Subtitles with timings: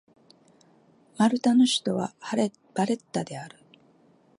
[1.19, 2.15] マルタの首都は
[2.73, 3.59] バレッタである